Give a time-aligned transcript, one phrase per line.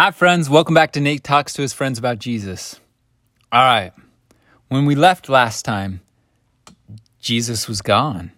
[0.00, 0.48] Hi, friends.
[0.48, 2.78] Welcome back to Nate Talks to His Friends About Jesus.
[3.50, 3.92] All right.
[4.68, 6.02] When we left last time,
[7.18, 8.30] Jesus was gone.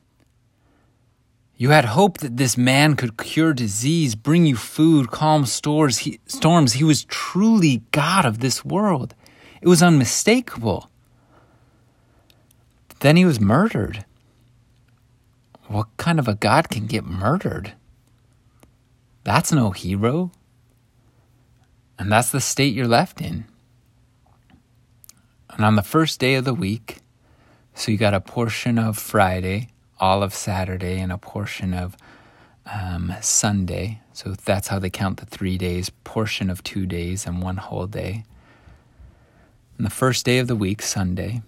[1.58, 6.18] You had hope that this man could cure disease, bring you food, calm stores, he,
[6.24, 6.72] storms.
[6.72, 9.14] He was truly God of this world.
[9.60, 10.88] It was unmistakable.
[13.00, 14.06] Then he was murdered.
[15.66, 17.74] What kind of a God can get murdered?
[19.24, 20.32] That's no hero.
[22.00, 23.44] And that's the state you're left in.
[25.50, 27.00] And on the first day of the week,
[27.74, 29.68] so you got a portion of Friday,
[30.00, 31.98] all of Saturday, and a portion of
[32.64, 34.00] um, Sunday.
[34.14, 37.86] So that's how they count the three days, portion of two days and one whole
[37.86, 38.24] day.
[39.76, 41.42] And the first day of the week, Sunday,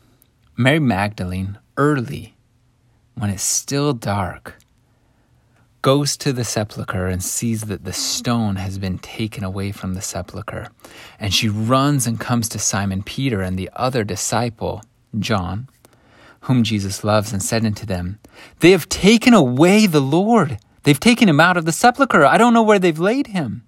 [0.55, 2.35] Mary Magdalene, early,
[3.15, 4.59] when it's still dark,
[5.83, 10.01] goes to the sepulchre and sees that the stone has been taken away from the
[10.01, 10.69] sepulchre.
[11.19, 14.83] And she runs and comes to Simon Peter and the other disciple,
[15.19, 15.69] John,
[16.43, 18.21] whom Jesus loves, and said unto them,
[18.61, 20.59] They have taken away the Lord.
[20.85, 22.25] They've taken him out of the sepulchre.
[22.25, 23.65] I don't know where they've laid him.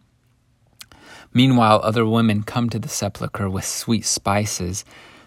[1.33, 4.85] Meanwhile, other women come to the sepulchre with sweet spices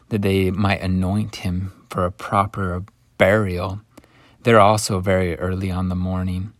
[0.07, 2.83] that they might anoint him for a proper
[3.17, 3.81] burial.
[4.43, 6.53] They're also very early on the morning.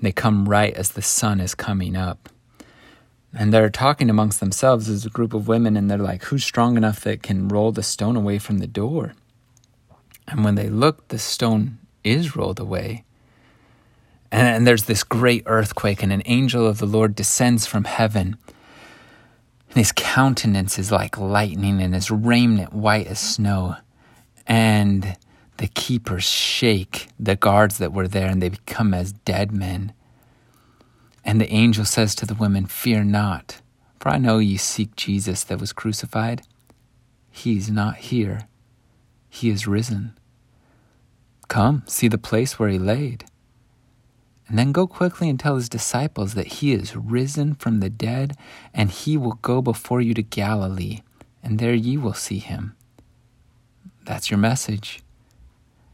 [0.00, 2.28] They come right as the sun is coming up.
[3.32, 6.76] And they're talking amongst themselves as a group of women, and they're like, Who's strong
[6.76, 9.14] enough that can roll the stone away from the door?
[10.26, 13.04] And when they look, the stone is rolled away.
[14.32, 18.36] And, and there's this great earthquake, and an angel of the Lord descends from heaven.
[19.68, 23.76] And his countenance is like lightning, and his raiment white as snow.
[24.46, 25.16] And
[25.60, 29.92] the keepers shake the guards that were there, and they become as dead men.
[31.22, 33.60] And the angel says to the women, Fear not,
[33.98, 36.40] for I know ye seek Jesus that was crucified.
[37.30, 38.48] He is not here,
[39.28, 40.18] he is risen.
[41.48, 43.26] Come, see the place where he laid.
[44.48, 48.34] And then go quickly and tell his disciples that he is risen from the dead,
[48.72, 51.02] and he will go before you to Galilee,
[51.42, 52.76] and there ye will see him.
[54.06, 55.02] That's your message.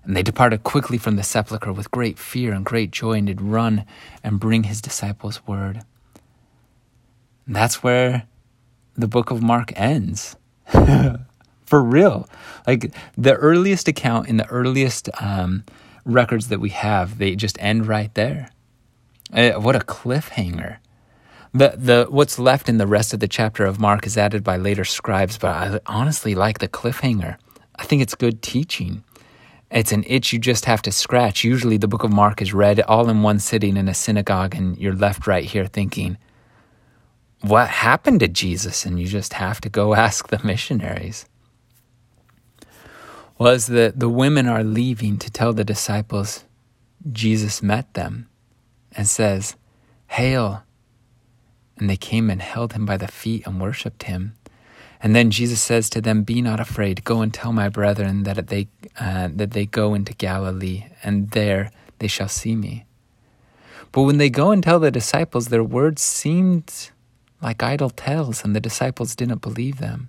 [0.07, 3.43] And they departed quickly from the sepulchre with great fear and great joy, and did
[3.43, 3.85] run
[4.23, 5.83] and bring his disciples word.
[7.45, 8.23] And that's where
[8.95, 10.37] the book of Mark ends.
[11.67, 12.29] For real.
[12.67, 15.65] Like the earliest account in the earliest um,
[16.05, 18.51] records that we have, they just end right there.
[19.33, 20.77] Uh, what a cliffhanger.
[21.53, 24.57] The, the what's left in the rest of the chapter of Mark is added by
[24.57, 27.39] later scribes, but I honestly like the cliffhanger.
[27.77, 29.03] I think it's good teaching.
[29.77, 31.45] It's an itch you just have to scratch.
[31.45, 34.79] Usually, the book of Mark is read all in one sitting in a synagogue, and
[34.79, 36.17] you're left right here thinking,
[37.43, 38.87] What happened to Jesus?
[38.87, 41.27] And you just have to go ask the missionaries.
[43.37, 46.45] Was that the women are leaving to tell the disciples
[47.13, 48.31] Jesus met them
[48.93, 49.57] and says,
[50.07, 50.63] Hail.
[51.77, 54.37] And they came and held him by the feet and worshiped him.
[55.03, 57.05] And then Jesus says to them, "Be not afraid.
[57.05, 58.69] Go and tell my brethren that they
[58.99, 62.85] uh, that they go into Galilee, and there they shall see me."
[63.93, 66.91] But when they go and tell the disciples, their words seemed
[67.41, 70.09] like idle tales, and the disciples didn't believe them.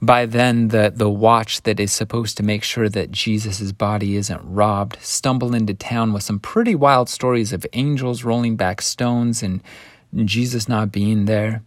[0.00, 4.40] By then, the, the watch that is supposed to make sure that Jesus' body isn't
[4.44, 9.60] robbed stumble into town with some pretty wild stories of angels rolling back stones and
[10.24, 11.62] Jesus not being there.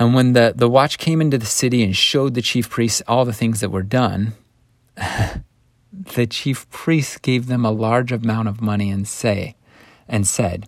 [0.00, 3.26] And when the, the watch came into the city and showed the chief priests all
[3.26, 4.32] the things that were done,
[5.92, 9.56] the chief priests gave them a large amount of money and say
[10.08, 10.66] and said,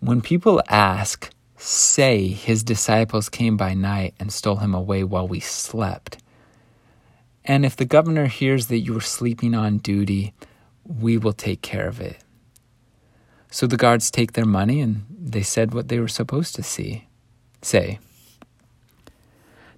[0.00, 5.40] When people ask, say his disciples came by night and stole him away while we
[5.40, 6.16] slept.
[7.44, 10.32] And if the governor hears that you were sleeping on duty,
[10.84, 12.16] we will take care of it.
[13.50, 17.08] So the guards take their money and they said what they were supposed to see,
[17.60, 17.98] say.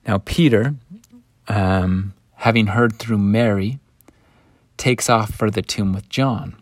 [0.07, 0.77] Now, Peter,
[1.49, 3.81] um, having heard through Mary,
[4.77, 6.57] takes off for the tomb with John.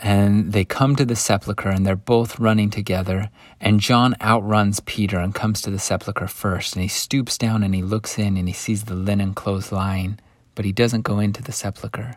[0.00, 3.30] And they come to the sepulchre and they're both running together.
[3.60, 6.74] And John outruns Peter and comes to the sepulchre first.
[6.74, 10.18] And he stoops down and he looks in and he sees the linen clothes lying,
[10.54, 12.16] but he doesn't go into the sepulchre.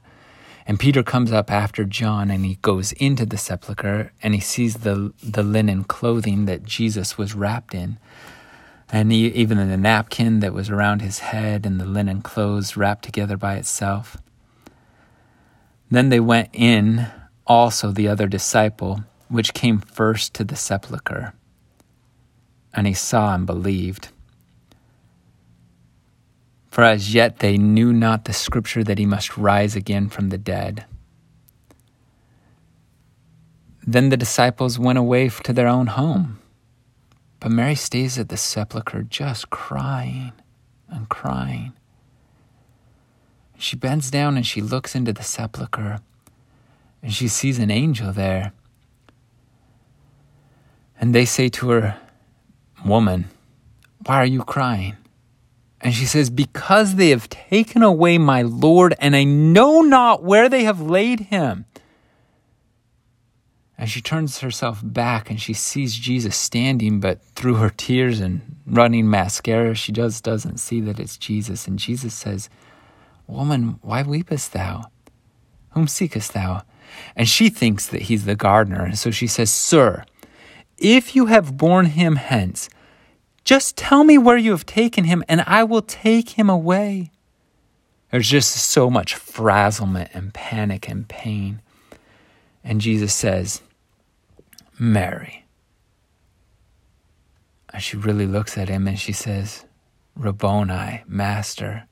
[0.67, 4.75] And Peter comes up after John and he goes into the sepulchre and he sees
[4.77, 7.97] the, the linen clothing that Jesus was wrapped in
[8.91, 13.05] and he, even the napkin that was around his head and the linen clothes wrapped
[13.05, 14.17] together by itself.
[15.89, 17.07] Then they went in,
[17.47, 21.33] also the other disciple, which came first to the sepulchre,
[22.73, 24.09] and he saw and believed.
[26.69, 30.37] For as yet they knew not the scripture that he must rise again from the
[30.37, 30.85] dead.
[33.85, 36.40] Then the disciples went away to their own home.
[37.41, 40.31] But Mary stays at the sepulchre just crying
[40.87, 41.73] and crying.
[43.57, 45.99] She bends down and she looks into the sepulchre
[47.01, 48.53] and she sees an angel there.
[50.99, 51.97] And they say to her,
[52.85, 53.25] Woman,
[54.05, 54.97] why are you crying?
[55.81, 60.47] And she says, Because they have taken away my Lord, and I know not where
[60.47, 61.65] they have laid him.
[63.81, 68.57] And she turns herself back and she sees Jesus standing, but through her tears and
[68.67, 71.67] running mascara, she just doesn't see that it's Jesus.
[71.67, 72.47] And Jesus says,
[73.25, 74.91] Woman, why weepest thou?
[75.71, 76.61] Whom seekest thou?
[77.15, 78.83] And she thinks that he's the gardener.
[78.83, 80.05] And so she says, Sir,
[80.77, 82.69] if you have borne him hence,
[83.45, 87.09] just tell me where you have taken him, and I will take him away.
[88.11, 91.63] There's just so much frazzlement and panic and pain.
[92.63, 93.63] And Jesus says,
[94.81, 95.45] Mary.
[97.71, 99.65] And she really looks at him and she says,
[100.15, 101.87] Rabboni, Master.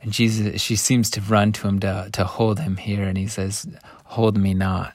[0.00, 3.26] And Jesus, she seems to run to him to, to hold him here, and he
[3.26, 3.66] says,
[4.04, 4.94] Hold me not.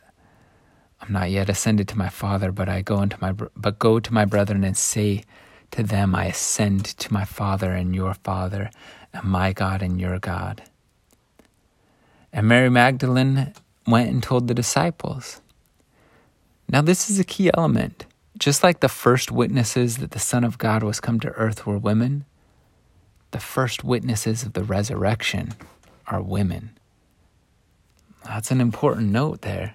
[1.02, 4.14] I'm not yet ascended to my Father, but I go into my but go to
[4.14, 5.24] my brethren and say
[5.72, 8.70] to them, I ascend to my Father and your Father,
[9.14, 10.64] and my God and your God.
[12.32, 13.54] And Mary Magdalene
[13.86, 15.42] went and told the disciples.
[16.70, 18.06] Now, this is a key element.
[18.38, 21.78] Just like the first witnesses that the Son of God was come to earth were
[21.78, 22.26] women,
[23.32, 25.56] the first witnesses of the resurrection
[26.08, 26.78] are women.
[28.24, 29.74] That's an important note there.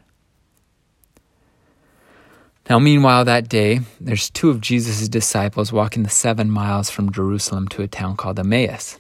[2.70, 7.68] Now, meanwhile, that day, there's two of Jesus' disciples walking the seven miles from Jerusalem
[7.68, 8.98] to a town called Emmaus.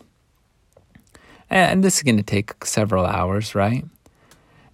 [1.48, 3.84] And this is going to take several hours, right?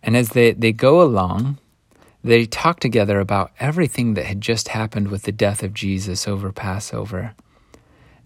[0.02, 1.58] And as they, they go along,
[2.22, 6.52] they talk together about everything that had just happened with the death of Jesus over
[6.52, 7.34] Passover.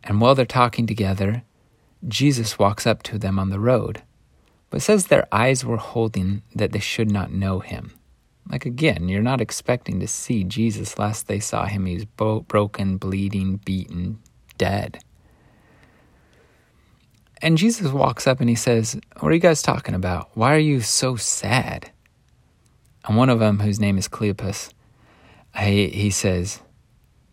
[0.02, 1.42] And while they're talking together,
[2.06, 4.02] Jesus walks up to them on the road,
[4.70, 7.92] but says their eyes were holding that they should not know him.
[8.50, 11.86] Like again, you're not expecting to see Jesus last they saw him.
[11.86, 14.18] He's bo- broken, bleeding, beaten,
[14.58, 14.98] dead.
[17.40, 20.30] And Jesus walks up and he says, What are you guys talking about?
[20.34, 21.90] Why are you so sad?
[23.04, 24.72] And one of them, whose name is Cleopas,
[25.58, 26.60] he, he says,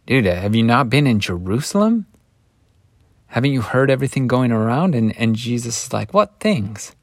[0.06, 2.06] Dude, have you not been in Jerusalem?
[3.28, 4.94] Haven't you heard everything going around?
[4.94, 6.96] And, and Jesus is like, What things?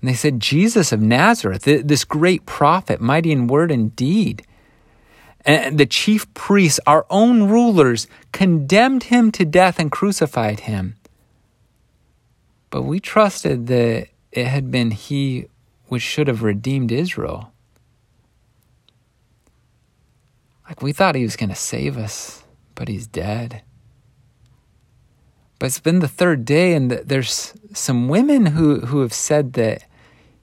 [0.00, 4.44] And they said, Jesus of Nazareth, this great prophet, mighty in word and deed.
[5.44, 10.96] And the chief priests, our own rulers, condemned him to death and crucified him.
[12.70, 15.46] But we trusted that it had been he
[15.86, 17.51] which should have redeemed Israel.
[20.72, 23.60] Like we thought he was going to save us, but he's dead.
[25.58, 29.84] But it's been the third day, and there's some women who, who have said that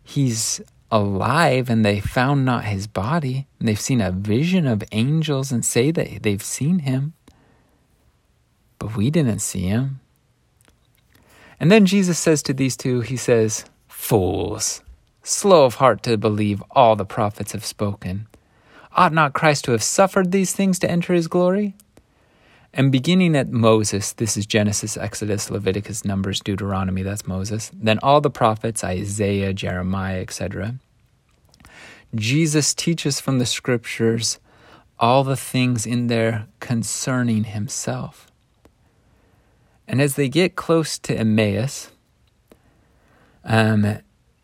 [0.03, 0.61] he's
[0.91, 3.47] alive and they found not his body.
[3.57, 7.13] And they've seen a vision of angels and say that they've seen him.
[8.77, 9.99] But we didn't see him.
[11.59, 14.83] And then Jesus says to these two, He says, Fools,
[15.23, 18.27] slow of heart to believe all the prophets have spoken.
[18.95, 21.75] Ought not Christ to have suffered these things to enter his glory?
[22.73, 27.71] And beginning at Moses, this is Genesis, Exodus, Leviticus, Numbers, Deuteronomy, that's Moses.
[27.73, 30.75] Then all the prophets, Isaiah, Jeremiah, etc.
[32.13, 34.39] Jesus teaches from the scriptures
[34.99, 38.27] all the things in there concerning himself.
[39.87, 41.89] And as they get close to Emmaus,
[43.43, 43.99] um,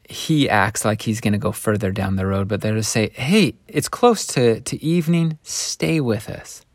[0.09, 3.09] he acts like he's going to go further down the road, but they're to say,
[3.13, 6.65] hey, it's close to, to evening, stay with us.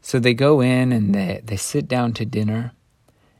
[0.00, 2.72] So they go in and they, they sit down to dinner,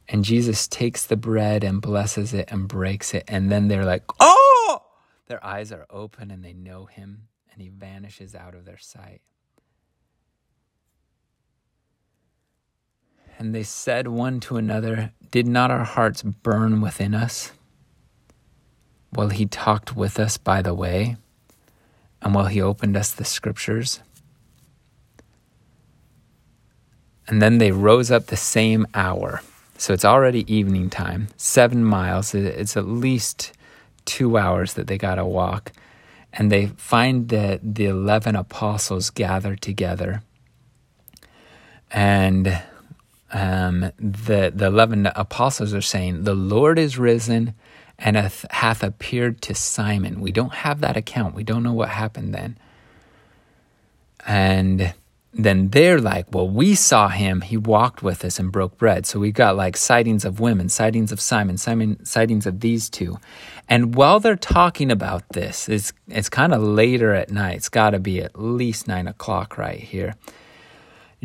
[0.09, 3.25] and Jesus takes the bread and blesses it and breaks it.
[3.29, 4.83] And then they're like, oh!
[5.27, 9.21] Their eyes are open and they know him, and he vanishes out of their sight.
[13.39, 17.53] And they said one to another, Did not our hearts burn within us
[19.11, 21.17] while he talked with us by the way,
[22.23, 24.01] and while he opened us the scriptures?
[27.29, 29.43] And then they rose up the same hour.
[29.79, 32.35] So it's already evening time, seven miles.
[32.35, 33.53] It's at least
[34.05, 35.73] two hours that they got to walk.
[36.33, 40.23] And they find that the 11 apostles gathered together.
[41.91, 42.63] And
[43.33, 47.55] um, the the eleven apostles are saying, "The Lord is risen,
[47.99, 51.35] and hath, appeared to Simon." We don't have that account.
[51.35, 52.59] We don't know what happened then.
[54.27, 54.95] And
[55.39, 57.43] then they're like, well, we saw him.
[57.43, 59.07] He walked with us and broke bread.
[59.07, 63.19] So we got like sightings of women, sightings of Simon, Simon, sightings of these two.
[63.69, 67.57] And while they're talking about this, it's it's kind of later at night.
[67.57, 70.15] It's got to be at least nine o'clock right here.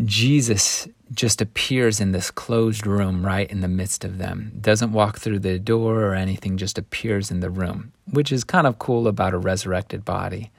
[0.04, 4.54] Jesus just appears in this closed room right in the midst of them.
[4.60, 8.66] Doesn't walk through the door or anything, just appears in the room, which is kind
[8.66, 10.52] of cool about a resurrected body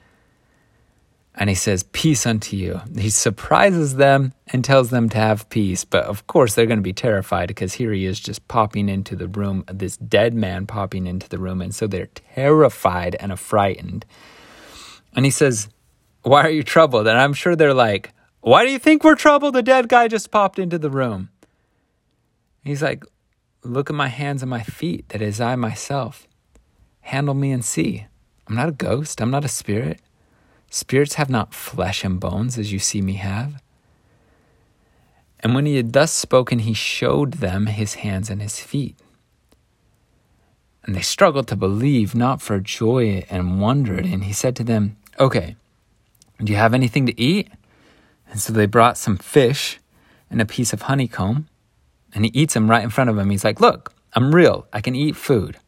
[1.35, 2.81] and he says, Peace unto you.
[2.97, 5.85] He surprises them and tells them to have peace.
[5.85, 9.17] But of course, they're going to be terrified because here he is just popping into
[9.17, 11.63] the room, this dead man popping into the room.
[11.63, 14.05] And so they're terrified and frightened.
[15.15, 15.69] And he says,
[16.23, 17.07] Why are you troubled?
[17.07, 18.13] And I'm sure they're like,
[18.43, 19.55] Why do you think we're troubled?
[19.55, 21.31] The dead guy just popped into the room.
[22.65, 23.05] He's like,
[23.65, 25.09] Look at my hands and my feet.
[25.11, 26.27] That is I myself.
[27.03, 28.07] Handle me and see.
[28.49, 29.21] I'm not a ghost.
[29.21, 30.01] I'm not a spirit.
[30.69, 33.63] Spirits have not flesh and bones as you see me have.
[35.41, 38.97] And when he had thus spoken, he showed them his hands and his feet.
[40.85, 44.05] And they struggled to believe, not for joy and wondered.
[44.05, 45.55] And he said to them, Okay,
[46.43, 47.49] do you have anything to eat?
[48.33, 49.79] And so they brought some fish
[50.31, 51.49] and a piece of honeycomb.
[52.15, 53.31] And he eats them right in front of him.
[53.31, 54.67] He's like, Look, I'm real.
[54.73, 55.59] I can eat food.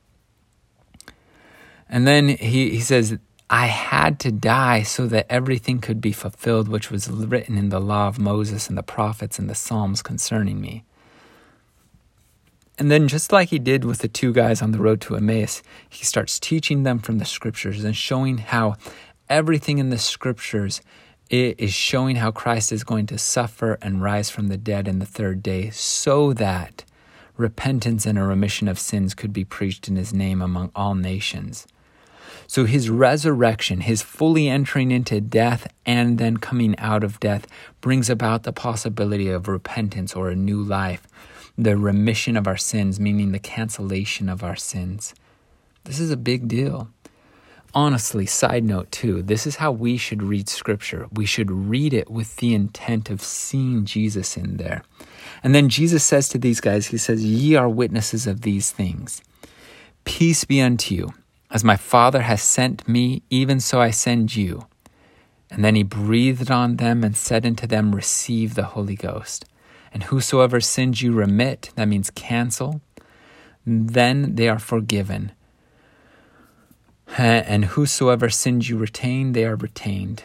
[1.88, 3.18] And then he, he says,
[3.50, 7.80] I had to die so that everything could be fulfilled which was written in the
[7.80, 10.85] law of Moses and the prophets and the Psalms concerning me.
[12.78, 15.62] And then, just like he did with the two guys on the road to Emmaus,
[15.88, 18.75] he starts teaching them from the scriptures and showing how
[19.28, 20.80] everything in the scriptures
[21.34, 25.06] is showing how Christ is going to suffer and rise from the dead in the
[25.06, 26.84] third day so that
[27.36, 31.66] repentance and a remission of sins could be preached in his name among all nations.
[32.46, 37.46] So his resurrection, his fully entering into death and then coming out of death,
[37.80, 41.06] brings about the possibility of repentance or a new life,
[41.56, 45.14] the remission of our sins, meaning the cancellation of our sins.
[45.84, 46.90] This is a big deal.
[47.75, 51.09] Honestly, side note too, this is how we should read scripture.
[51.12, 54.85] We should read it with the intent of seeing Jesus in there.
[55.43, 59.23] And then Jesus says to these guys, He says, Ye are witnesses of these things.
[60.04, 61.14] Peace be unto you.
[61.50, 64.66] As my Father has sent me, even so I send you.
[65.50, 69.45] And then he breathed on them and said unto them, Receive the Holy Ghost.
[69.93, 72.81] And whosoever sins you remit, that means cancel,
[73.66, 75.33] then they are forgiven.
[77.16, 80.25] And whosoever sins you retain, they are retained.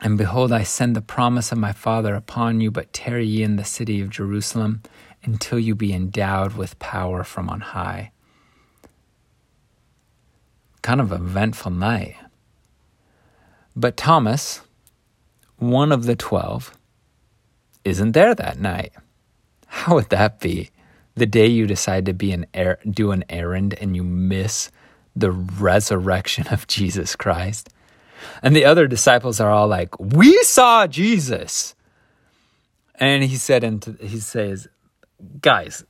[0.00, 3.56] And behold, I send the promise of my Father upon you, but tarry ye in
[3.56, 4.82] the city of Jerusalem
[5.24, 8.12] until you be endowed with power from on high
[10.82, 12.16] kind of eventful night.
[13.76, 14.62] But Thomas,
[15.56, 16.76] one of the twelve,
[17.84, 18.92] isn't there that night.
[19.66, 20.70] How would that be?
[21.14, 24.70] The day you decide to be an er- do an errand and you miss
[25.14, 27.68] the resurrection of Jesus Christ.
[28.42, 31.74] And the other disciples are all like, "We saw Jesus."
[32.94, 34.68] And he said and he says,
[35.40, 35.84] "Guys,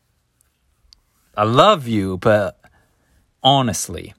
[1.37, 2.61] I love you, but
[3.43, 4.15] honestly,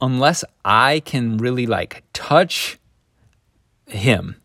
[0.00, 2.78] unless I can really like touch
[3.86, 4.36] him,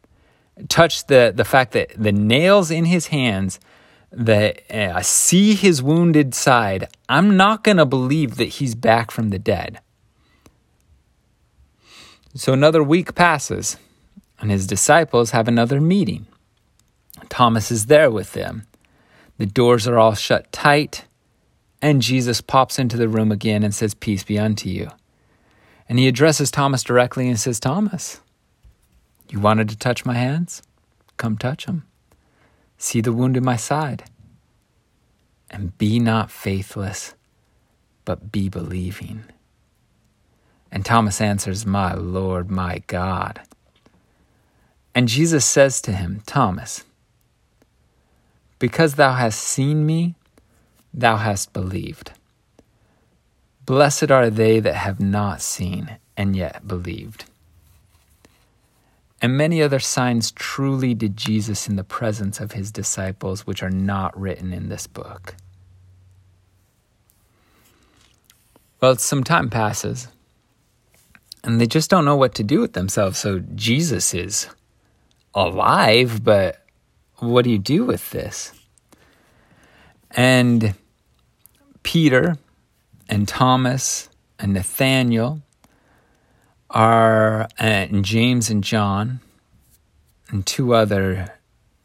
[0.67, 3.59] touch the the fact that the nails in his hands,
[4.13, 9.29] that uh, see his wounded side, I'm not going to believe that he's back from
[9.29, 9.79] the dead.
[12.35, 13.77] So another week passes,
[14.39, 16.27] and his disciples have another meeting.
[17.29, 18.65] Thomas is there with them.
[19.37, 21.05] The doors are all shut tight,
[21.81, 24.89] and Jesus pops into the room again and says, Peace be unto you.
[25.89, 28.21] And he addresses Thomas directly and says, Thomas,
[29.29, 30.61] you wanted to touch my hands?
[31.17, 31.85] Come touch them.
[32.83, 34.03] See the wound in my side.
[35.49, 37.15] And be not faithless,
[38.03, 39.23] but be believing.
[40.69, 43.39] And Thomas answers, My Lord, my God.
[44.93, 46.83] And Jesus says to him, Thomas,
[48.59, 50.15] because thou hast seen me,
[50.93, 52.11] thou hast believed.
[53.65, 57.23] Blessed are they that have not seen and yet believed.
[59.23, 63.69] And many other signs truly did Jesus in the presence of his disciples, which are
[63.69, 65.35] not written in this book.
[68.81, 70.09] Well, some time passes,
[71.41, 73.17] and they just don't know what to do with themselves.
[73.17, 74.49] So Jesus is
[75.33, 76.65] alive, but
[77.19, 78.51] what do you do with this?
[80.11, 80.75] And
[81.81, 82.35] Peter
[83.07, 85.41] and Thomas and Nathaniel
[86.73, 89.19] are, uh, and James and John
[90.29, 91.31] and two other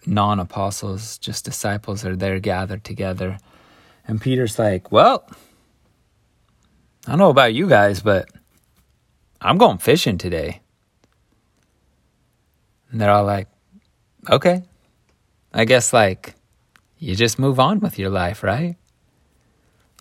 [0.07, 3.39] non apostles, just disciples, are there gathered together.
[4.07, 5.29] And Peter's like, Well,
[7.07, 8.29] I don't know about you guys, but
[9.41, 10.63] I'm going fishing today.
[12.91, 13.49] And they're all like,
[14.31, 14.63] Okay.
[15.53, 16.35] I guess, like,
[16.99, 18.77] you just move on with your life, right?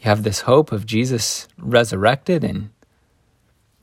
[0.02, 2.70] You have this hope of Jesus resurrected and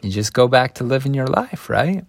[0.04, 2.04] you just go back to living your life, right?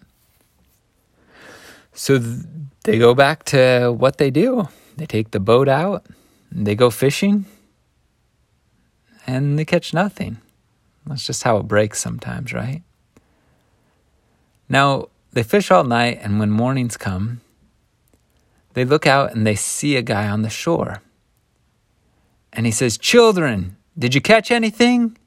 [1.93, 2.41] So th-
[2.83, 4.67] they go back to what they do.
[4.97, 6.05] They take the boat out,
[6.51, 7.45] they go fishing,
[9.25, 10.37] and they catch nothing.
[11.05, 12.81] That's just how it breaks sometimes, right?
[14.69, 17.41] Now, they fish all night, and when mornings come,
[18.73, 21.01] they look out and they see a guy on the shore.
[22.51, 25.17] And he says, Children, did you catch anything?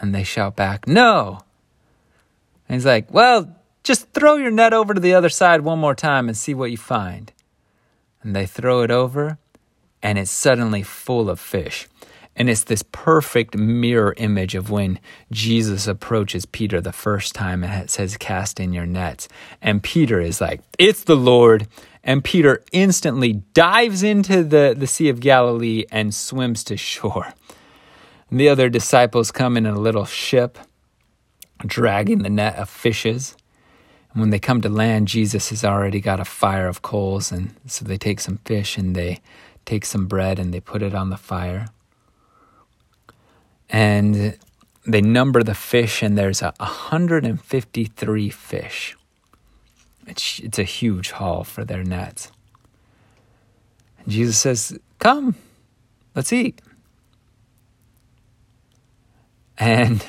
[0.00, 1.40] And they shout back, No.
[2.68, 5.94] And he's like, Well, just throw your net over to the other side one more
[5.94, 7.32] time and see what you find.
[8.22, 9.38] And they throw it over,
[10.02, 11.88] and it's suddenly full of fish.
[12.38, 14.98] And it's this perfect mirror image of when
[15.32, 19.28] Jesus approaches Peter the first time and says, Cast in your nets.
[19.62, 21.66] And Peter is like, It's the Lord.
[22.04, 27.32] And Peter instantly dives into the, the Sea of Galilee and swims to shore.
[28.30, 30.58] And the other disciples come in a little ship,
[31.64, 33.36] dragging the net of fishes.
[34.12, 37.30] And when they come to land, Jesus has already got a fire of coals.
[37.30, 39.20] And so they take some fish and they
[39.64, 41.68] take some bread and they put it on the fire.
[43.68, 44.38] And
[44.86, 48.96] they number the fish, and there's a 153 fish.
[50.06, 52.30] It's, it's a huge haul for their nets.
[53.98, 55.34] And Jesus says, Come,
[56.14, 56.62] let's eat.
[59.58, 60.04] And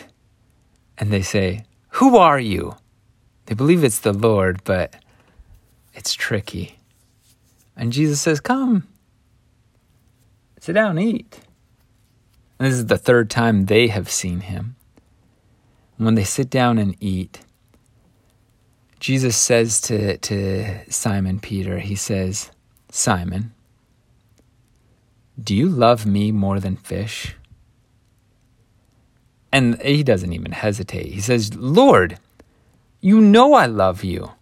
[0.98, 1.64] and they say,
[2.00, 2.76] "Who are you?"
[3.46, 4.96] They believe it's the Lord, but
[5.94, 6.80] it's tricky.
[7.76, 8.88] And Jesus says, "Come.
[10.60, 11.40] Sit down, eat."
[12.60, 14.76] And this is the third time they have seen him.
[15.98, 17.42] And when they sit down and eat,
[19.00, 22.52] Jesus says to, to Simon Peter, He says,
[22.90, 23.54] Simon,
[25.42, 27.36] do you love me more than fish?
[29.58, 31.08] And he doesn't even hesitate.
[31.08, 32.20] He says, Lord,
[33.02, 34.34] you know I love you.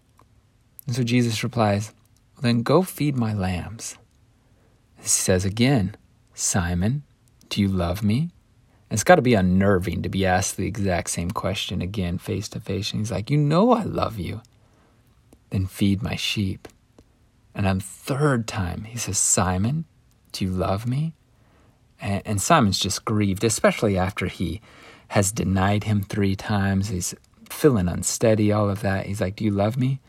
[0.86, 1.94] And so Jesus replies,
[2.42, 3.98] Then go feed my lambs.
[4.98, 5.96] He says again,
[6.34, 7.04] Simon,
[7.48, 8.32] do you love me?
[8.90, 12.50] And it's got to be unnerving to be asked the exact same question again, face
[12.50, 12.92] to face.
[12.92, 14.42] And he's like, You know I love you.
[15.50, 16.68] Then feed my sheep.
[17.54, 19.86] And on the third time, he says, Simon,
[20.34, 21.14] do you love me?
[22.02, 24.60] And, and Simon's just grieved, especially after he
[25.10, 26.90] has denied him three times.
[26.90, 27.14] He's
[27.50, 29.06] feeling unsteady, all of that.
[29.06, 30.00] He's like, Do you love me?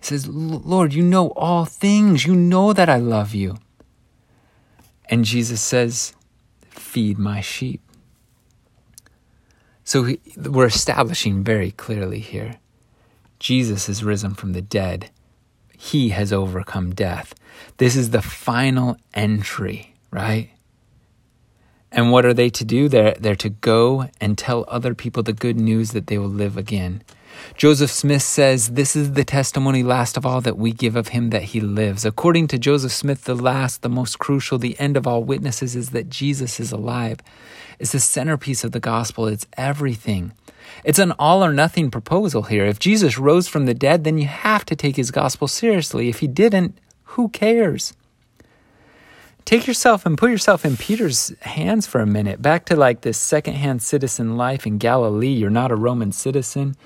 [0.00, 2.26] He says, Lord, you know all things.
[2.26, 3.58] You know that I love you.
[5.06, 6.14] And Jesus says,
[6.70, 7.80] Feed my sheep.
[9.84, 12.58] So we're establishing very clearly here
[13.42, 15.10] Jesus is risen from the dead.
[15.76, 17.34] He has overcome death.
[17.78, 20.51] This is the final entry, right?
[21.92, 22.88] And what are they to do?
[22.88, 26.56] They're, they're to go and tell other people the good news that they will live
[26.56, 27.02] again.
[27.56, 31.30] Joseph Smith says, This is the testimony last of all that we give of him
[31.30, 32.04] that he lives.
[32.04, 35.90] According to Joseph Smith, the last, the most crucial, the end of all witnesses is
[35.90, 37.18] that Jesus is alive.
[37.78, 40.32] It's the centerpiece of the gospel, it's everything.
[40.84, 42.64] It's an all or nothing proposal here.
[42.64, 46.08] If Jesus rose from the dead, then you have to take his gospel seriously.
[46.08, 47.92] If he didn't, who cares?
[49.44, 52.40] Take yourself and put yourself in Peter's hands for a minute.
[52.42, 55.28] Back to like this secondhand citizen life in Galilee.
[55.28, 56.76] You're not a Roman citizen.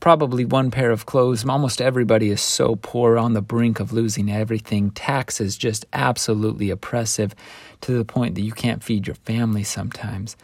[0.00, 1.44] Probably one pair of clothes.
[1.44, 4.92] Almost everybody is so poor on the brink of losing everything.
[4.92, 7.34] Taxes just absolutely oppressive
[7.80, 10.36] to the point that you can't feed your family sometimes.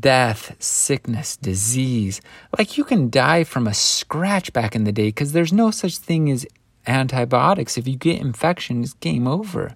[0.00, 2.20] Death, sickness, disease.
[2.56, 5.98] Like you can die from a scratch back in the day because there's no such
[5.98, 6.46] thing as
[6.86, 7.76] antibiotics.
[7.76, 9.74] If you get infection, it's game over.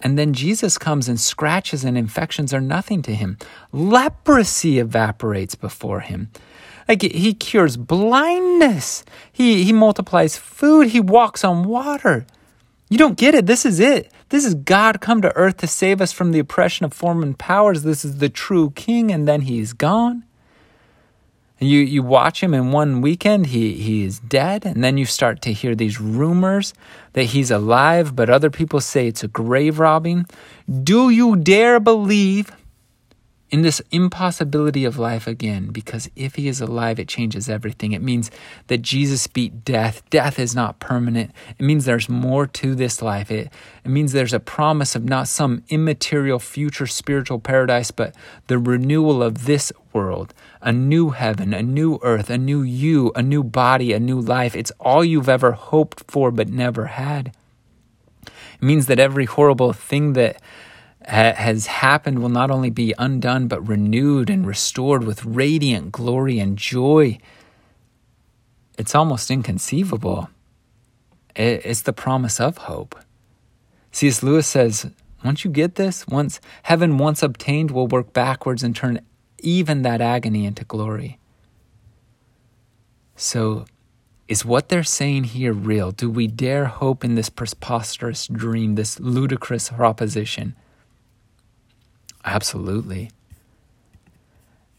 [0.00, 3.38] And then Jesus comes and scratches and infections are nothing to him.
[3.72, 6.30] Leprosy evaporates before him.
[6.88, 9.04] Like he cures blindness.
[9.32, 10.88] He he multiplies food.
[10.88, 12.26] He walks on water.
[12.88, 13.46] You don't get it.
[13.46, 14.12] This is it.
[14.28, 17.82] This is God come to earth to save us from the oppression of foreign powers.
[17.82, 20.24] This is the true king, and then he's gone.
[21.58, 25.40] You you watch him in one weekend, he he is dead, and then you start
[25.42, 26.74] to hear these rumors
[27.14, 30.26] that he's alive, but other people say it's a grave robbing.
[30.82, 32.52] Do you dare believe
[33.50, 37.92] in this impossibility of life again because if he is alive, it changes everything.
[37.92, 38.30] It means
[38.66, 40.02] that Jesus beat death.
[40.10, 41.30] Death is not permanent.
[41.58, 43.30] It means there's more to this life.
[43.30, 43.52] It,
[43.84, 48.14] it means there's a promise of not some immaterial future spiritual paradise, but
[48.48, 53.22] the renewal of this world, a new heaven, a new earth, a new you, a
[53.22, 54.56] new body, a new life.
[54.56, 57.32] It's all you've ever hoped for but never had.
[58.26, 60.40] It means that every horrible thing that
[61.06, 66.58] has happened will not only be undone, but renewed and restored with radiant glory and
[66.58, 67.18] joy.
[68.76, 70.28] It's almost inconceivable.
[71.34, 72.96] It's the promise of hope.
[73.92, 74.22] C.S.
[74.22, 74.90] Lewis says,
[75.24, 79.00] once you get this, once heaven once obtained will work backwards and turn
[79.38, 81.18] even that agony into glory.
[83.14, 83.64] So,
[84.28, 85.92] is what they're saying here real?
[85.92, 90.54] Do we dare hope in this preposterous dream, this ludicrous proposition?
[92.26, 93.10] Absolutely.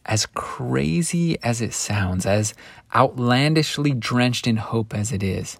[0.05, 2.53] As crazy as it sounds, as
[2.93, 5.57] outlandishly drenched in hope as it is,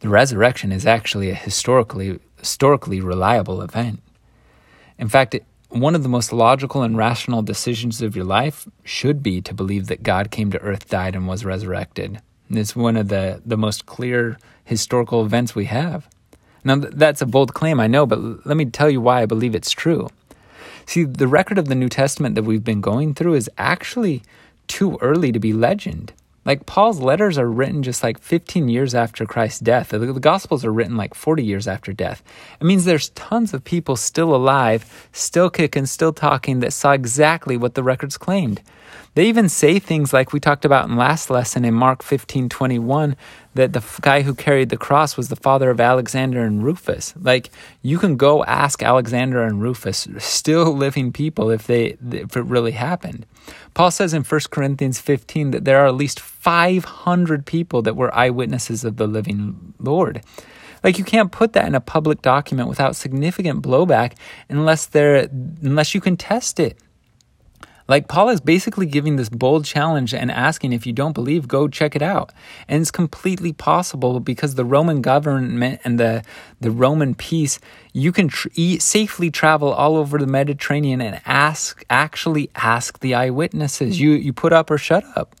[0.00, 4.02] the resurrection is actually a historically historically reliable event.
[4.98, 9.22] In fact, it, one of the most logical and rational decisions of your life should
[9.22, 12.20] be to believe that God came to earth, died, and was resurrected.
[12.48, 16.08] And it's one of the, the most clear historical events we have.
[16.64, 19.54] Now, that's a bold claim, I know, but let me tell you why I believe
[19.54, 20.08] it's true.
[20.86, 24.22] See, the record of the New Testament that we've been going through is actually
[24.66, 26.12] too early to be legend.
[26.44, 29.90] Like Paul's letters are written just like 15 years after Christ's death.
[29.90, 32.22] The, Gospels are written like 40 years after death.
[32.60, 37.56] It means there's tons of people still alive, still kicking, still talking that saw exactly
[37.56, 38.60] what the records claimed.
[39.14, 43.14] They even say things like we talked about in last lesson in Mark 15 21
[43.54, 47.12] that the guy who carried the cross was the father of Alexander and Rufus.
[47.20, 47.50] Like
[47.82, 52.72] you can go ask Alexander and Rufus, still living people, if they if it really
[52.72, 53.26] happened.
[53.74, 58.14] Paul says in 1 Corinthians 15 that there are at least 500 people that were
[58.14, 60.22] eyewitnesses of the living Lord.
[60.82, 64.14] Like you can't put that in a public document without significant blowback
[64.48, 65.28] unless there
[65.62, 66.78] unless you can test it.
[67.88, 71.68] Like Paul is basically giving this bold challenge and asking if you don't believe, go
[71.68, 72.32] check it out.
[72.68, 76.22] And it's completely possible because the Roman government and the
[76.60, 77.58] the Roman peace,
[77.92, 84.00] you can tr- safely travel all over the Mediterranean and ask actually ask the eyewitnesses.
[84.00, 85.34] You you put up or shut up.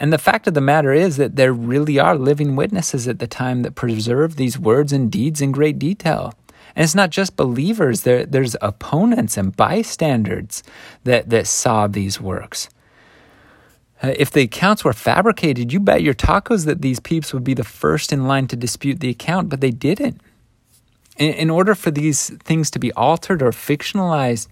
[0.00, 3.26] And the fact of the matter is that there really are living witnesses at the
[3.26, 6.34] time that preserve these words and deeds in great detail.
[6.78, 10.62] And it's not just believers, there, there's opponents and bystanders
[11.02, 12.68] that, that saw these works.
[14.00, 17.52] Uh, if the accounts were fabricated, you bet your tacos that these peeps would be
[17.52, 20.20] the first in line to dispute the account, but they didn't.
[21.16, 24.46] In, in order for these things to be altered or fictionalized,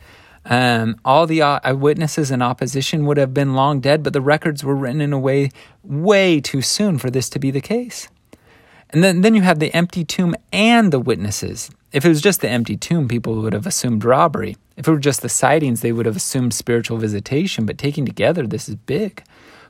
[0.46, 4.74] um, all the eyewitnesses in opposition would have been long dead, but the records were
[4.74, 5.52] written in a way
[5.84, 8.08] way too soon for this to be the case.
[8.90, 11.70] And then, then you have the empty tomb and the witnesses.
[11.96, 14.58] If it was just the empty tomb, people would have assumed robbery.
[14.76, 17.64] If it were just the sightings, they would have assumed spiritual visitation.
[17.64, 19.24] But taken together, this is big.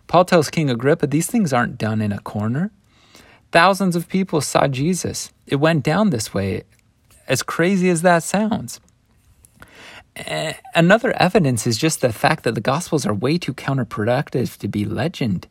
[0.09, 2.73] Paul tells King Agrippa these things aren't done in a corner.
[3.53, 5.33] Thousands of people saw Jesus.
[5.47, 6.65] It went down this way,
[7.29, 8.81] as crazy as that sounds.
[10.17, 14.67] Eh, another evidence is just the fact that the Gospels are way too counterproductive to
[14.67, 15.47] be legend.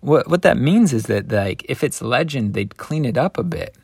[0.00, 3.42] What what that means is that like if it's legend, they'd clean it up a
[3.42, 3.76] bit.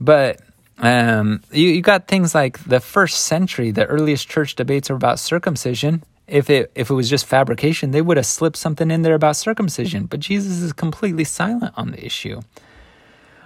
[0.00, 0.40] But
[0.82, 5.20] um, you, you got things like the first century, the earliest church debates are about
[5.20, 6.02] circumcision.
[6.26, 9.36] If it if it was just fabrication, they would have slipped something in there about
[9.36, 10.06] circumcision.
[10.06, 12.40] But Jesus is completely silent on the issue.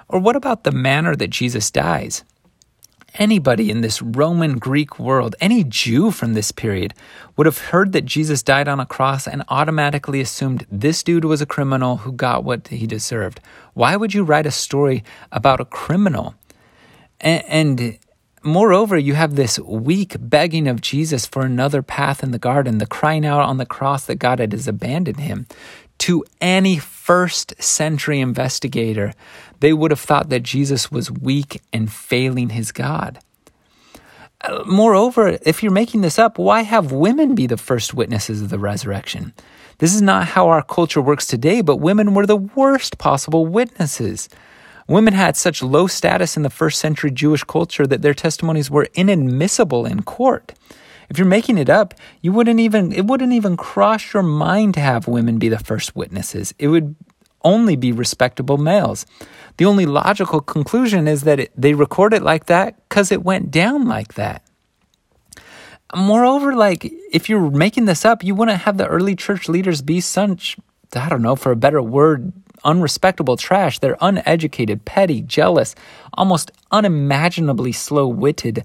[0.09, 2.25] Or what about the manner that Jesus dies?
[3.15, 6.95] Anybody in this Roman Greek world, any Jew from this period,
[7.37, 11.41] would have heard that Jesus died on a cross and automatically assumed this dude was
[11.41, 13.41] a criminal who got what he deserved.
[13.75, 16.35] Why would you write a story about a criminal?
[17.21, 17.99] And, and
[18.43, 22.87] moreover, you have this weak begging of Jesus for another path in the garden, the
[22.87, 25.47] crying out on the cross that God had abandoned him.
[26.01, 29.15] To any first century investigator,
[29.61, 33.19] they would have thought that Jesus was weak and failing his God.
[34.67, 38.59] Moreover, if you're making this up, why have women be the first witnesses of the
[38.59, 39.33] resurrection?
[39.79, 44.29] This is not how our culture works today, but women were the worst possible witnesses.
[44.89, 48.89] Women had such low status in the first century Jewish culture that their testimonies were
[48.95, 50.55] inadmissible in court.
[51.09, 54.81] If you're making it up, you wouldn't even it wouldn't even cross your mind to
[54.81, 56.55] have women be the first witnesses.
[56.59, 56.97] It would
[57.43, 59.07] only be respectable males.
[59.57, 63.51] The only logical conclusion is that it, they record it like that because it went
[63.51, 64.43] down like that.
[65.95, 70.01] Moreover, like if you're making this up, you wouldn't have the early church leaders be
[70.01, 70.57] such,
[70.95, 72.33] I don't know, for a better word,
[72.65, 73.79] unrespectable trash.
[73.79, 75.75] They're uneducated, petty, jealous,
[76.15, 78.65] almost unimaginably slow witted.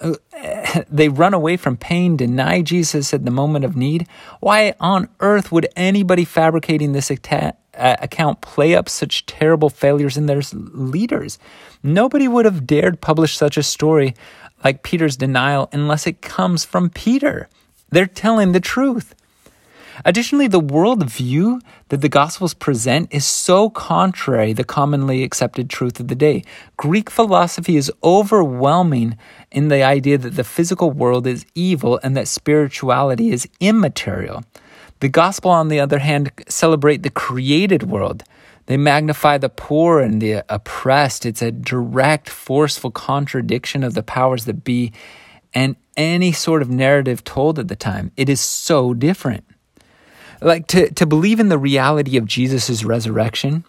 [0.00, 0.14] Uh,
[0.90, 4.06] they run away from pain, deny Jesus at the moment of need.
[4.40, 10.16] Why on earth would anybody fabricating this atta- uh, account play up such terrible failures
[10.16, 11.38] in their leaders?
[11.82, 14.14] Nobody would have dared publish such a story
[14.64, 17.48] like Peter's denial unless it comes from Peter.
[17.90, 19.14] They're telling the truth.
[20.04, 26.08] Additionally, the worldview that the Gospels present is so contrary the commonly accepted truth of
[26.08, 26.42] the day.
[26.76, 29.16] Greek philosophy is overwhelming
[29.50, 34.42] in the idea that the physical world is evil and that spirituality is immaterial.
[35.00, 38.22] The Gospel, on the other hand, celebrate the created world,
[38.66, 41.26] they magnify the poor and the oppressed.
[41.26, 44.92] It's a direct, forceful contradiction of the powers that be
[45.52, 48.12] and any sort of narrative told at the time.
[48.16, 49.44] It is so different.
[50.42, 53.64] Like to, to believe in the reality of Jesus' resurrection.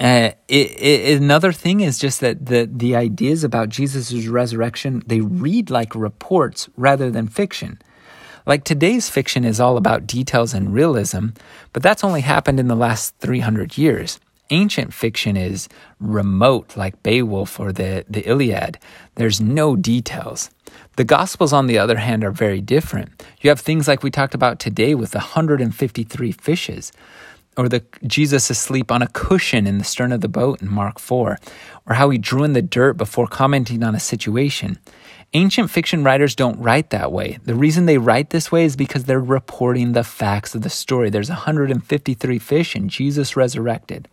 [0.00, 5.20] Uh, it, it, another thing is just that the, the ideas about Jesus' resurrection, they
[5.20, 7.80] read like reports rather than fiction.
[8.46, 11.28] Like today's fiction is all about details and realism,
[11.72, 14.20] but that's only happened in the last 300 years.
[14.50, 18.78] Ancient fiction is remote, like Beowulf or the, the Iliad.
[19.14, 20.50] There's no details.
[20.96, 23.24] The Gospels, on the other hand, are very different.
[23.40, 26.92] You have things like we talked about today with the 153 fishes,
[27.56, 30.98] or the Jesus asleep on a cushion in the stern of the boat in Mark
[30.98, 31.38] 4,
[31.86, 34.78] or how he drew in the dirt before commenting on a situation.
[35.32, 37.38] Ancient fiction writers don't write that way.
[37.44, 41.10] The reason they write this way is because they're reporting the facts of the story.
[41.10, 44.06] There's 153 fish and Jesus resurrected.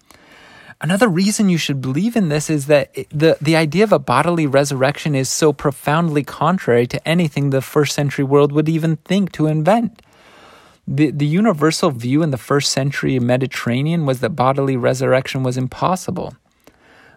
[0.81, 4.47] Another reason you should believe in this is that the, the idea of a bodily
[4.47, 9.45] resurrection is so profoundly contrary to anything the first century world would even think to
[9.45, 10.01] invent.
[10.87, 16.33] The, the universal view in the first century Mediterranean was that bodily resurrection was impossible.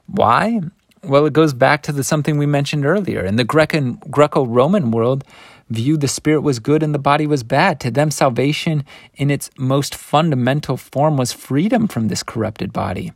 [0.06, 0.60] Why?
[1.02, 3.24] Well, it goes back to the something we mentioned earlier.
[3.24, 5.24] In the Greco Roman world,
[5.70, 7.80] viewed the spirit was good and the body was bad.
[7.80, 13.12] To them, salvation in its most fundamental form was freedom from this corrupted body.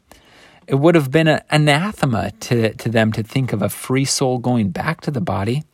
[0.69, 4.37] It would have been an anathema to, to them to think of a free soul
[4.37, 5.65] going back to the body.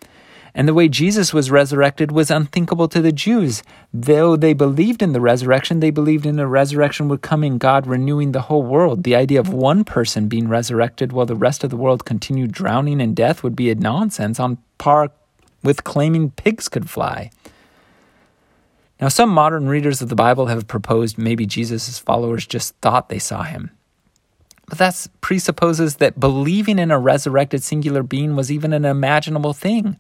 [0.55, 3.65] And the way Jesus was resurrected was unthinkable to the Jews.
[3.93, 7.89] Though they believed in the resurrection, they believed in a resurrection would come in God
[7.89, 9.03] renewing the whole world.
[9.03, 13.01] The idea of one person being resurrected while the rest of the world continued drowning
[13.01, 15.11] in death would be a nonsense on par
[15.65, 17.33] with claiming pigs could fly.
[19.01, 23.19] Now, some modern readers of the Bible have proposed maybe Jesus' followers just thought they
[23.19, 23.73] saw him.
[24.67, 29.97] But that presupposes that believing in a resurrected singular being was even an imaginable thing.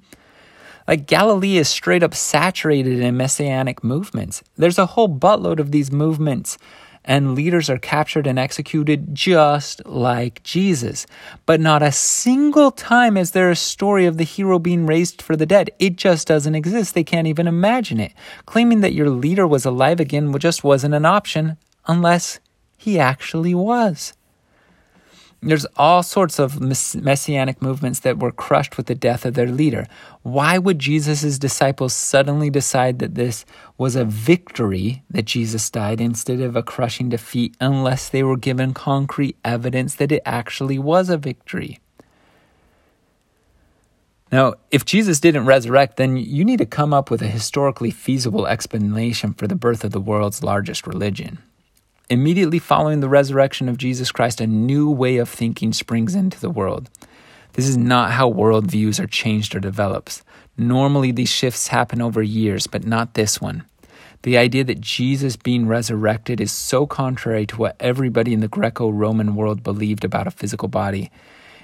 [0.86, 4.42] Like Galilee is straight up saturated in messianic movements.
[4.56, 6.58] There's a whole buttload of these movements,
[7.04, 11.06] and leaders are captured and executed just like Jesus.
[11.46, 15.36] But not a single time is there a story of the hero being raised for
[15.36, 15.70] the dead.
[15.78, 16.94] It just doesn't exist.
[16.94, 18.12] They can't even imagine it.
[18.46, 22.40] Claiming that your leader was alive again just wasn't an option unless
[22.76, 24.14] he actually was.
[25.46, 29.86] There's all sorts of messianic movements that were crushed with the death of their leader.
[30.22, 33.44] Why would Jesus' disciples suddenly decide that this
[33.76, 38.72] was a victory that Jesus died instead of a crushing defeat unless they were given
[38.72, 41.78] concrete evidence that it actually was a victory?
[44.32, 48.46] Now, if Jesus didn't resurrect, then you need to come up with a historically feasible
[48.46, 51.38] explanation for the birth of the world's largest religion.
[52.10, 56.50] Immediately following the resurrection of Jesus Christ, a new way of thinking springs into the
[56.50, 56.90] world.
[57.54, 60.22] This is not how worldviews are changed or develops.
[60.58, 63.64] Normally, these shifts happen over years, but not this one.
[64.22, 68.90] The idea that Jesus being resurrected is so contrary to what everybody in the Greco
[68.90, 71.10] Roman world believed about a physical body.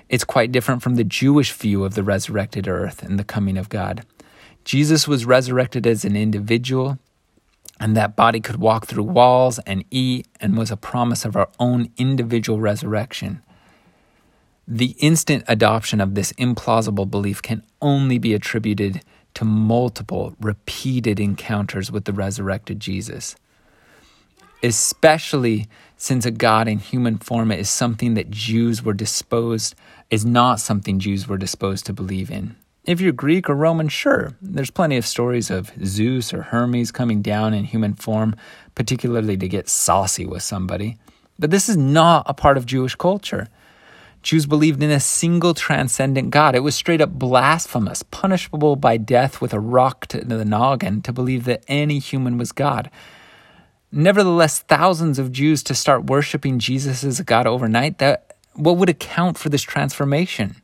[0.09, 3.69] It's quite different from the Jewish view of the resurrected earth and the coming of
[3.69, 4.07] God.
[4.65, 6.99] Jesus was resurrected as an individual,
[7.81, 11.49] and that body could walk through walls and eat and was a promise of our
[11.59, 13.43] own individual resurrection.
[14.69, 19.03] The instant adoption of this implausible belief can only be attributed
[19.35, 23.35] to multiple, repeated encounters with the resurrected Jesus.
[24.63, 25.67] Especially
[25.97, 29.75] since a God in human form is something that Jews were disposed,
[30.11, 32.57] is not something Jews were disposed to believe in.
[32.91, 37.23] If you're Greek or Roman, sure, there's plenty of stories of Zeus or Hermes coming
[37.23, 38.35] down in human form,
[38.75, 40.99] particularly to get saucy with somebody.
[41.39, 43.47] But this is not a part of Jewish culture.
[44.25, 46.57] Jews believed in a single transcendent God.
[46.57, 51.13] It was straight up blasphemous, punishable by death with a rock to the noggin to
[51.13, 52.91] believe that any human was God.
[53.93, 58.89] Nevertheless, thousands of Jews to start worshiping Jesus as a God overnight, that what would
[58.89, 60.57] account for this transformation?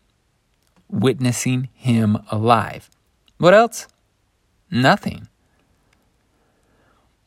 [0.88, 2.90] Witnessing him alive.
[3.38, 3.86] What else?
[4.70, 5.28] Nothing.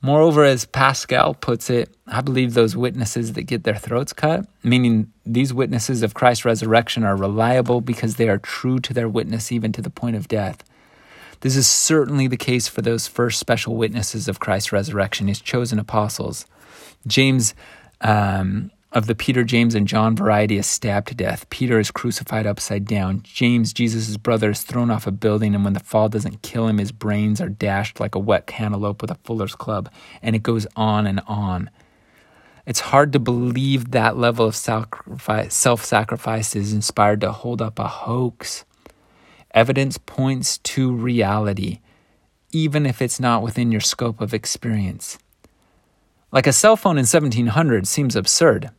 [0.01, 5.11] Moreover, as Pascal puts it, I believe those witnesses that get their throats cut, meaning
[5.25, 9.73] these witnesses of Christ's resurrection, are reliable because they are true to their witness even
[9.73, 10.63] to the point of death.
[11.41, 15.79] This is certainly the case for those first special witnesses of Christ's resurrection, his chosen
[15.79, 16.45] apostles.
[17.05, 17.53] James
[18.01, 21.47] um, of the Peter, James, and John variety is stabbed to death.
[21.51, 23.21] Peter is crucified upside down.
[23.23, 26.79] James, Jesus' brother, is thrown off a building, and when the fall doesn't kill him,
[26.79, 29.91] his brains are dashed like a wet cantaloupe with a fuller's club.
[30.23, 31.69] And it goes on and on.
[32.65, 37.87] It's hard to believe that level of self sacrifice is inspired to hold up a
[37.87, 38.65] hoax.
[39.51, 41.79] Evidence points to reality,
[42.51, 45.19] even if it's not within your scope of experience.
[46.31, 48.69] Like a cell phone in 1700 seems absurd,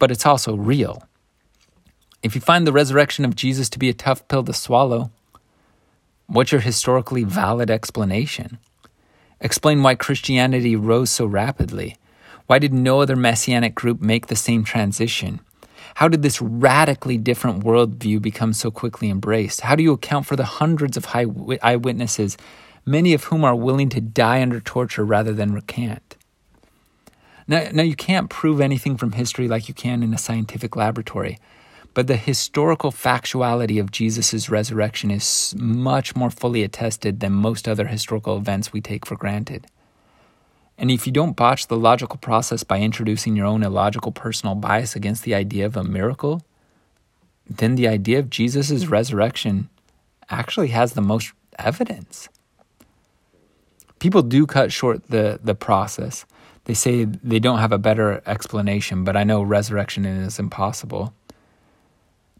[0.00, 1.04] but it's also real.
[2.24, 5.12] If you find the resurrection of Jesus to be a tough pill to swallow,
[6.26, 8.58] what's your historically valid explanation?
[9.40, 11.96] Explain why Christianity rose so rapidly.
[12.46, 15.40] Why did no other messianic group make the same transition?
[15.94, 19.62] How did this radically different worldview become so quickly embraced?
[19.62, 22.36] How do you account for the hundreds of eyewitnesses,
[22.84, 26.16] many of whom are willing to die under torture rather than recant?
[27.50, 31.36] Now, now, you can't prove anything from history like you can in a scientific laboratory,
[31.94, 37.88] but the historical factuality of Jesus' resurrection is much more fully attested than most other
[37.88, 39.66] historical events we take for granted.
[40.78, 44.94] And if you don't botch the logical process by introducing your own illogical personal bias
[44.94, 46.44] against the idea of a miracle,
[47.48, 49.68] then the idea of Jesus' resurrection
[50.28, 52.28] actually has the most evidence.
[53.98, 56.24] People do cut short the, the process
[56.70, 61.12] they say they don't have a better explanation, but I know resurrection is impossible.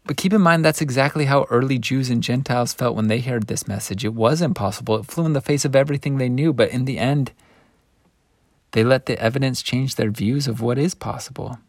[0.05, 3.47] But keep in mind that's exactly how early Jews and Gentiles felt when they heard
[3.47, 4.05] this message.
[4.05, 4.95] It was impossible.
[4.95, 7.33] It flew in the face of everything they knew, but in the end,
[8.71, 11.59] they let the evidence change their views of what is possible.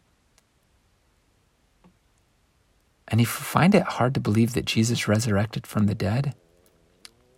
[3.09, 6.33] And if you find it hard to believe that Jesus resurrected from the dead,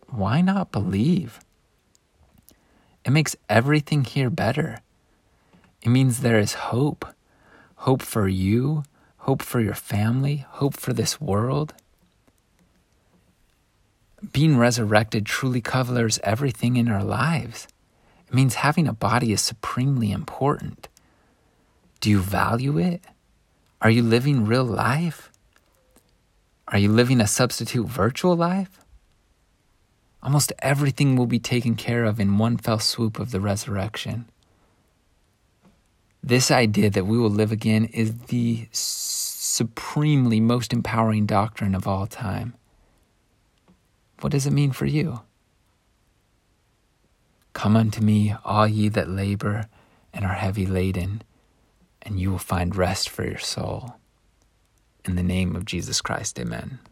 [0.07, 1.39] why not believe?
[3.03, 4.81] It makes everything here better.
[5.85, 7.05] It means there is hope
[7.75, 8.83] hope for you,
[9.17, 11.75] hope for your family, hope for this world.
[14.31, 17.67] Being resurrected truly covers everything in our lives.
[18.27, 20.87] It means having a body is supremely important.
[21.99, 23.03] Do you value it?
[23.79, 25.31] Are you living real life?
[26.69, 28.79] Are you living a substitute virtual life?
[30.23, 34.25] Almost everything will be taken care of in one fell swoop of the resurrection.
[36.27, 42.07] This idea that we will live again is the supremely most empowering doctrine of all
[42.07, 42.55] time.
[44.21, 45.21] What does it mean for you?
[47.53, 49.67] Come unto me, all ye that labor
[50.15, 51.21] and are heavy laden,
[52.01, 53.97] and you will find rest for your soul.
[55.05, 56.79] In the name of Jesus Christ, amen.